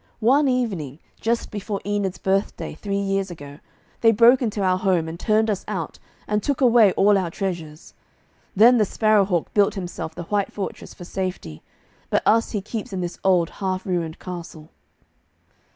One 0.19 0.47
evening, 0.47 0.97
just 1.19 1.51
before 1.51 1.79
Enid's 1.85 2.17
birthday, 2.17 2.73
three 2.73 2.97
years 2.97 3.29
ago, 3.29 3.59
they 3.99 4.11
broke 4.11 4.41
into 4.41 4.63
our 4.63 4.79
home, 4.79 5.07
and 5.07 5.19
turned 5.19 5.47
us 5.47 5.63
out, 5.67 5.99
and 6.27 6.41
took 6.41 6.59
away 6.59 6.91
all 6.93 7.19
our 7.19 7.29
treasures. 7.29 7.93
Then 8.55 8.79
the 8.79 8.83
Sparrow 8.85 9.25
hawk 9.25 9.53
built 9.53 9.75
himself 9.75 10.15
the 10.15 10.23
white 10.23 10.51
fortress 10.51 10.95
for 10.95 11.05
safety, 11.05 11.61
but 12.09 12.23
us 12.25 12.49
he 12.49 12.61
keeps 12.63 12.91
in 12.91 13.01
this 13.01 13.19
old 13.23 13.51
half 13.61 13.85
ruined 13.85 14.17
castle.' 14.17 14.69